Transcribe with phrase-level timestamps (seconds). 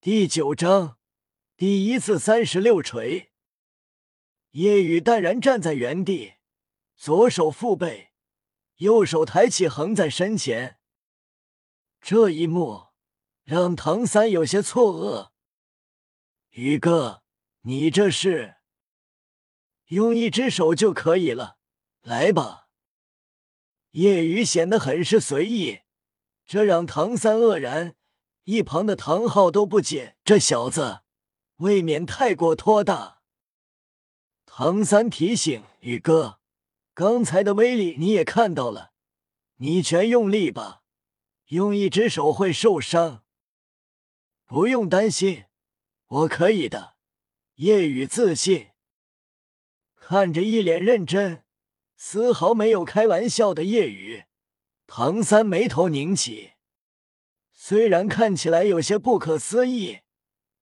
[0.00, 0.96] 第九章
[1.56, 3.32] 第一次三十六锤。
[4.52, 6.34] 夜雨淡然站在原地，
[6.94, 8.12] 左手负背，
[8.76, 10.78] 右手抬起横在身前。
[12.00, 12.90] 这一幕
[13.42, 15.30] 让唐三有些错愕。
[16.50, 17.24] 宇哥，
[17.62, 18.58] 你这是
[19.86, 21.58] 用一只手就可以了？
[22.02, 22.68] 来吧。
[23.90, 25.80] 夜雨显得很是随意，
[26.46, 27.96] 这让唐三愕然。
[28.48, 31.00] 一旁的唐昊都不解，这小子
[31.56, 33.20] 未免太过托大。
[34.46, 36.40] 唐三提醒宇哥
[36.94, 38.92] ：“刚才的威力你也看到了，
[39.56, 40.80] 你全用力吧，
[41.48, 43.22] 用一只手会受伤。”
[44.48, 45.44] 不用担心，
[46.06, 46.94] 我可以的。
[47.56, 48.68] 夜雨自信，
[49.94, 51.44] 看着一脸认真、
[51.98, 54.24] 丝毫没有开玩笑的夜雨，
[54.86, 56.52] 唐三眉头拧起。
[57.68, 59.98] 虽然看起来有些不可思议，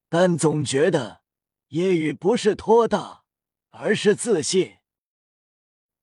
[0.08, 1.20] 但总觉得
[1.68, 3.22] 叶雨不是托大，
[3.70, 4.78] 而是自信。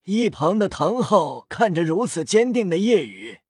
[0.04, 3.42] 一旁的唐昊看着如此坚定的叶雨，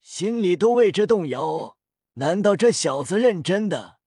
[0.00, 1.76] 心里都为之动摇。
[2.14, 3.98] 难道这小子认真的？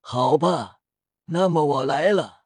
[0.00, 0.80] 好吧，
[1.28, 2.42] 那么我来了。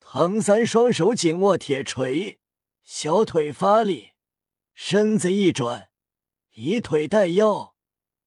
[0.00, 2.38] 唐三双手紧握铁锤，
[2.82, 4.10] 小腿发力，
[4.74, 5.88] 身子一转，
[6.50, 7.71] 以腿带腰。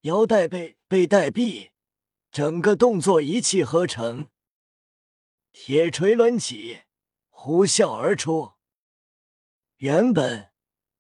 [0.06, 1.72] 腰带背，背带臂，
[2.32, 4.28] 整个动作一气呵成。
[5.52, 6.82] 铁锤抡起，
[7.30, 8.52] 呼啸而出。
[9.78, 10.52] 原本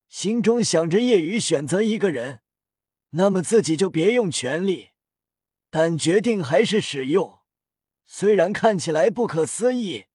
[0.07, 2.41] 心中想着夜雨选择一个人，
[3.11, 4.89] 那么自己就别用全力，
[5.69, 7.41] 但决定还是使用。
[8.07, 10.05] 虽然看起来不可思议，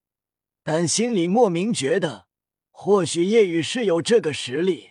[0.65, 2.27] 但心里莫名觉得，
[2.73, 4.91] 或许夜雨是有这个实力。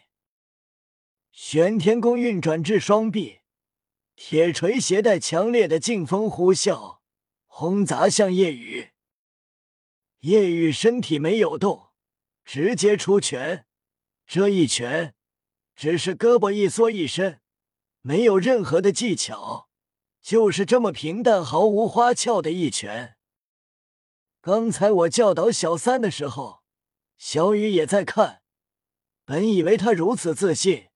[1.34, 3.39] 玄天功运转至双臂。
[4.22, 6.98] 铁锤携带强烈的劲风呼啸，
[7.48, 8.90] 轰砸向夜雨。
[10.20, 11.92] 夜雨身体没有动，
[12.44, 13.66] 直接出拳。
[14.28, 15.16] 这一拳
[15.74, 17.40] 只是胳膊一缩一伸，
[18.02, 19.70] 没有任何的技巧，
[20.22, 23.16] 就是这么平淡毫无花俏的一拳。
[24.42, 26.62] 刚才我教导小三的时候，
[27.18, 28.42] 小雨也在看。
[29.24, 30.90] 本以为他如此自信，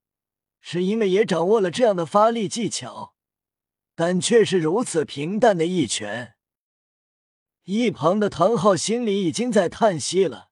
[0.60, 3.13] 是因为也掌握了这样的发力技巧。
[3.96, 6.36] 但却是如此平淡的一拳，
[7.64, 10.50] 一旁的唐昊心里已经在叹息了，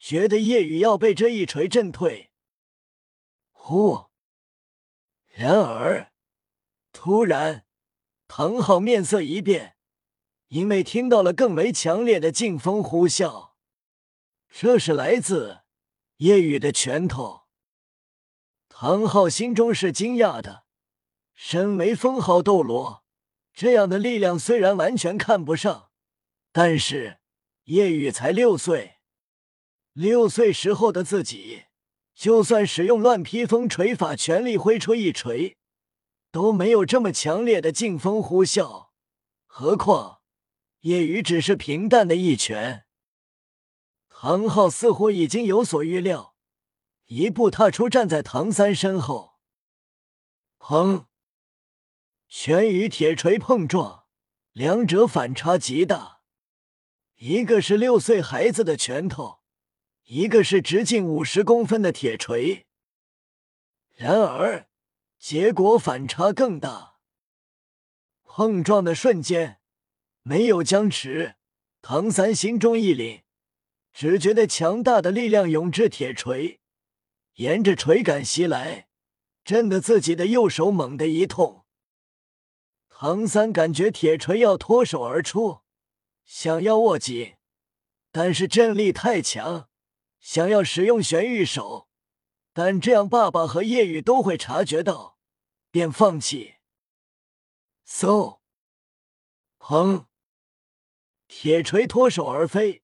[0.00, 2.32] 觉得叶雨要被这一锤震退。
[3.52, 4.06] 呼！
[5.28, 6.12] 然而，
[6.92, 7.64] 突然，
[8.26, 9.76] 唐昊面色一变，
[10.48, 13.52] 因为听到了更为强烈的劲风呼啸，
[14.50, 15.60] 这是来自
[16.16, 17.46] 叶雨的拳头。
[18.68, 20.65] 唐昊心中是惊讶的。
[21.36, 23.04] 身为封号斗罗，
[23.52, 25.90] 这样的力量虽然完全看不上，
[26.50, 27.18] 但是
[27.64, 28.96] 叶雨才六岁，
[29.92, 31.64] 六岁时候的自己，
[32.14, 35.58] 就算使用乱披风锤法，全力挥出一锤，
[36.32, 38.88] 都没有这么强烈的劲风呼啸。
[39.44, 40.22] 何况
[40.80, 42.86] 叶雨只是平淡的一拳。
[44.08, 46.34] 唐昊似乎已经有所预料，
[47.04, 49.34] 一步踏出，站在唐三身后，
[50.58, 51.04] 砰！
[52.28, 54.04] 拳与铁锤碰撞，
[54.52, 56.20] 两者反差极大。
[57.16, 59.38] 一个是六岁孩子的拳头，
[60.04, 62.66] 一个是直径五十公分的铁锤。
[63.94, 64.68] 然而，
[65.18, 66.96] 结果反差更大。
[68.24, 69.60] 碰撞的瞬间，
[70.22, 71.36] 没有僵持。
[71.80, 73.22] 唐三心中一凛，
[73.92, 76.60] 只觉得强大的力量涌至铁锤，
[77.34, 78.88] 沿着锤杆袭来，
[79.44, 81.65] 震得自己的右手猛地一痛。
[82.98, 85.60] 唐三感觉铁锤要脱手而出，
[86.24, 87.36] 想要握紧，
[88.10, 89.68] 但是震力太强，
[90.18, 91.90] 想要使用玄玉手，
[92.54, 95.18] 但这样爸爸和叶雨都会察觉到，
[95.70, 96.54] 便放弃。
[97.86, 98.38] 嗖！
[99.58, 100.06] 砰！
[101.28, 102.82] 铁锤脱手而飞，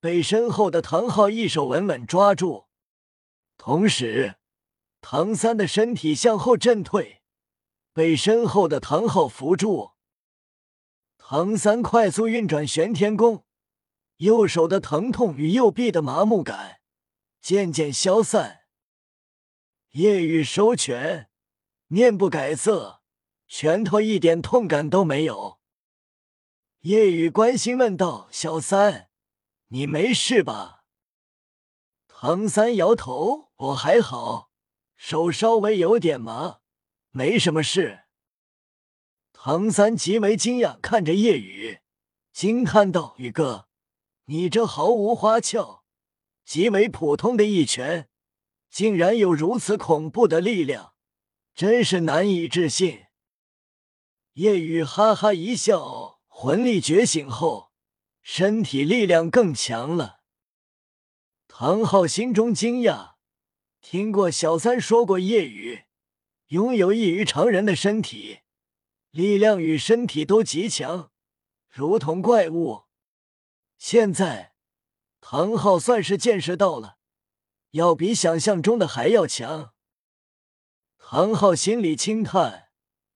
[0.00, 2.66] 被身后的唐昊一手稳稳抓住，
[3.56, 4.34] 同时，
[5.00, 7.19] 唐三的身体向后震退。
[7.92, 9.92] 被身后的唐昊扶住，
[11.18, 13.44] 唐三快速运转玄天功，
[14.18, 16.80] 右手的疼痛与右臂的麻木感
[17.40, 18.60] 渐渐消散。
[19.90, 21.28] 夜雨收拳，
[21.88, 23.02] 面不改色，
[23.48, 25.58] 拳头一点痛感都没有。
[26.82, 29.10] 夜雨关心问道：“小三，
[29.68, 30.84] 你没事吧？”
[32.06, 34.50] 唐三摇头：“我还好，
[34.96, 36.60] 手稍微有点麻。”
[37.10, 38.04] 没什么事。
[39.32, 41.80] 唐三极为惊讶，看着叶雨，
[42.32, 43.68] 惊叹道：“宇哥，
[44.26, 45.82] 你这毫无花俏、
[46.44, 48.08] 极为普通的一拳，
[48.68, 50.94] 竟然有如此恐怖的力量，
[51.54, 53.06] 真是难以置信。”
[54.34, 57.72] 叶雨哈哈一笑，魂力觉醒后，
[58.22, 60.20] 身体力量更强了。
[61.48, 63.14] 唐昊心中惊讶，
[63.80, 65.84] 听过小三说过，叶雨
[66.50, 68.40] 拥有异于常人的身体。
[69.10, 71.10] 力量与身体都极强，
[71.68, 72.84] 如同怪物。
[73.76, 74.54] 现在
[75.20, 76.98] 唐昊算是见识到了，
[77.72, 79.74] 要比想象中的还要强。
[80.96, 82.68] 唐昊心里轻叹，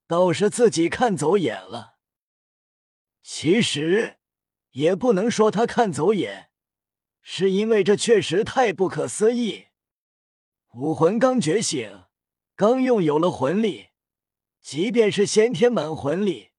[0.09, 1.99] 倒是自己看走眼了。
[3.23, 4.19] 其实
[4.71, 6.51] 也不能说他看走眼，
[7.23, 9.67] 是因为这确实太不可思议。
[10.73, 12.05] 武魂刚觉醒，
[12.57, 13.89] 刚拥有了魂力。
[14.61, 16.53] 即便是先天满魂力，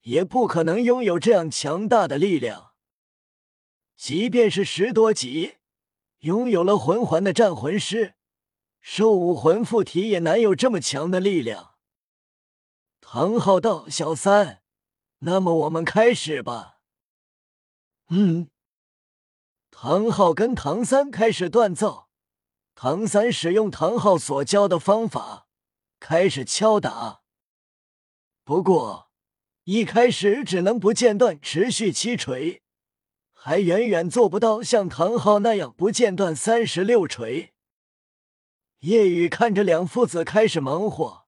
[0.00, 2.72] 也不可能拥有这样强大的力量。
[3.96, 5.58] 即便是十多级，
[6.18, 8.14] 拥有了魂环的战魂师，
[8.80, 11.76] 兽武魂附体也难有这么强的力量。
[13.00, 14.62] 唐昊道：“小三，
[15.20, 16.80] 那么我们开始吧。”
[18.10, 18.48] 嗯。
[19.70, 22.07] 唐昊跟唐三开始锻造，
[22.80, 25.48] 唐三使用唐昊所教的方法，
[25.98, 27.22] 开始敲打。
[28.44, 29.10] 不过，
[29.64, 32.62] 一开始只能不间断持续七锤，
[33.32, 37.52] 还远远做不到像唐昊那样不间断三十六锤。
[38.82, 41.26] 夜雨看着两父子开始忙活，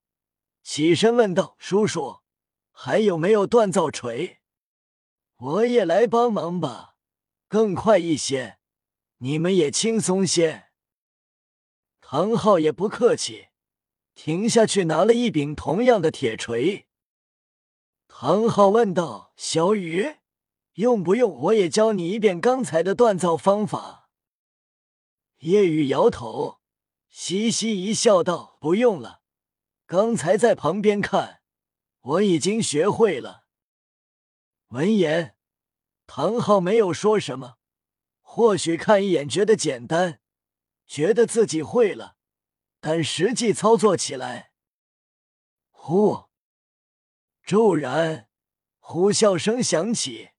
[0.62, 2.20] 起身问道：“叔叔，
[2.70, 4.38] 还有没有锻造锤？
[5.34, 6.94] 我也来帮忙吧，
[7.48, 8.60] 更快一些，
[9.18, 10.66] 你们也轻松些。”
[12.12, 13.50] 唐昊也不客气，
[14.16, 16.88] 停下去拿了一柄同样的铁锤。
[18.08, 20.16] 唐昊问道：“小雨，
[20.72, 24.10] 用不用我也教你一遍刚才的锻造方法？”
[25.38, 26.58] 叶雨摇头，
[27.10, 29.20] 嘻嘻一笑，道：“不用了，
[29.86, 31.42] 刚才在旁边看，
[32.00, 33.44] 我已经学会了。”
[34.70, 35.36] 闻言，
[36.08, 37.58] 唐昊没有说什么，
[38.20, 40.19] 或许看一眼觉得简单，
[40.90, 42.16] 觉得自己会了，
[42.80, 44.50] 但实际操作起来，
[45.70, 46.24] 呼。
[47.44, 48.28] 骤然，
[48.80, 50.30] 呼啸声响起，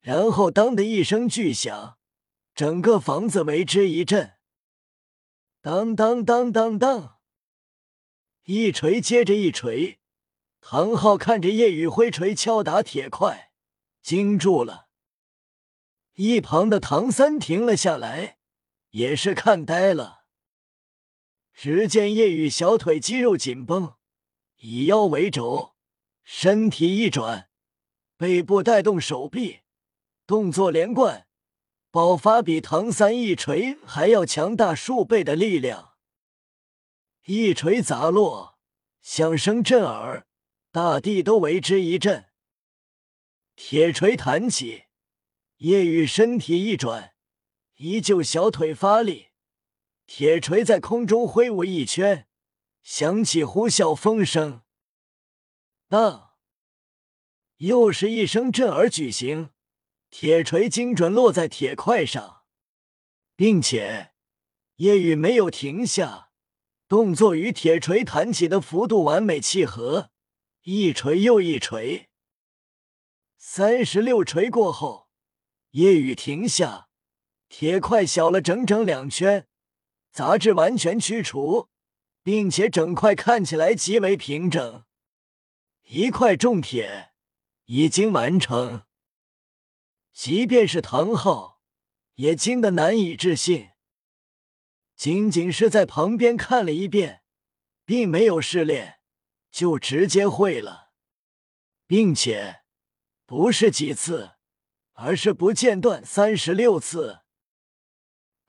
[0.00, 1.96] 然后当的一声巨响，
[2.56, 4.34] 整个房子为之一震。
[5.60, 7.20] 当当当当当，
[8.46, 10.00] 一锤接着一锤。
[10.60, 13.52] 唐昊看着叶雨挥锤敲打铁块，
[14.02, 14.88] 惊住了。
[16.14, 18.38] 一旁的唐三停了下来，
[18.94, 20.24] 也是看呆了。
[21.52, 23.94] 只见叶雨小腿肌肉紧绷，
[24.58, 25.74] 以腰为轴。
[26.22, 27.50] 身体一转，
[28.16, 29.60] 背部带动手臂，
[30.26, 31.26] 动作连贯，
[31.90, 35.94] 爆发比唐三一锤还要强大数倍的力量。
[37.26, 38.58] 一锤砸落，
[39.02, 40.26] 响声震耳，
[40.70, 42.26] 大地都为之一震。
[43.56, 44.84] 铁锤弹起，
[45.56, 47.13] 叶雨身体一转，
[47.76, 49.28] 依旧小腿发力，
[50.06, 52.28] 铁锤在空中挥舞一圈，
[52.82, 54.62] 响起呼啸风声。
[55.88, 56.34] 当，
[57.56, 59.50] 又是一声震耳举行，
[60.10, 62.44] 铁锤精准落在铁块上，
[63.34, 64.12] 并且
[64.76, 66.30] 夜雨没有停下，
[66.86, 70.10] 动作与铁锤弹起的幅度完美契合，
[70.62, 72.08] 一锤又一锤。
[73.36, 75.08] 三十六锤过后，
[75.70, 76.83] 夜雨停下，
[77.56, 79.46] 铁块小了整整两圈，
[80.10, 81.68] 杂质完全去除，
[82.20, 84.82] 并且整块看起来极为平整。
[85.82, 87.12] 一块重铁
[87.66, 88.82] 已经完成，
[90.12, 91.60] 即便是唐昊
[92.14, 93.68] 也惊得难以置信。
[94.96, 97.22] 仅仅是在旁边看了一遍，
[97.84, 98.98] 并没有试炼，
[99.52, 100.90] 就直接会了，
[101.86, 102.62] 并且
[103.24, 104.32] 不是几次，
[104.94, 107.20] 而是不间断三十六次。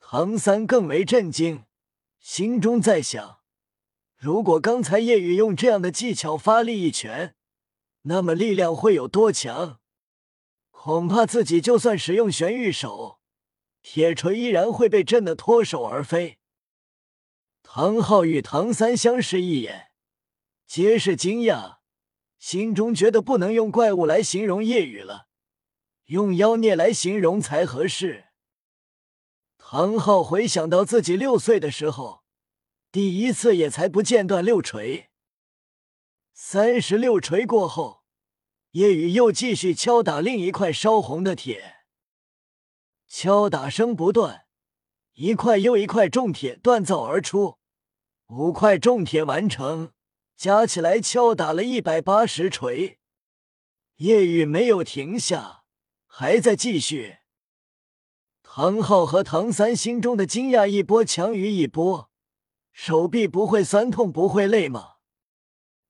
[0.07, 1.63] 唐三更为震惊，
[2.19, 3.39] 心中在想。
[4.15, 7.33] 如果刚才夜雨用这样的技巧发力一拳，
[8.03, 9.79] 那么力量会有多强？
[10.69, 13.19] 恐怕自己就算使用玄玉手，
[13.81, 16.37] 铁锤依然会被震得脱手而飞。
[17.63, 19.87] 唐昊与唐三相视一眼，
[20.67, 21.77] 皆是惊讶，
[22.37, 25.25] 心中觉得不能用怪物来形容夜雨了，
[26.05, 28.24] 用妖孽来形容才合适。
[29.67, 32.23] 唐昊回想到自己六岁的时候。
[32.91, 35.09] 第一次也才不间断六锤，
[36.33, 38.03] 三十六锤过后，
[38.73, 41.77] 夜雨又继续敲打另一块烧红的铁，
[43.07, 44.45] 敲打声不断，
[45.13, 47.57] 一块又一块重铁锻造而出，
[48.27, 49.91] 五块重铁完成，
[50.37, 52.99] 加起来敲打了一百八十锤。
[53.95, 55.63] 夜雨没有停下，
[56.05, 57.17] 还在继续。
[58.57, 62.09] 唐昊和唐三心中的惊讶一波强于一波，
[62.71, 64.91] 手臂不会酸痛不会累吗？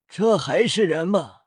[0.10, 1.42] 这还是人吗？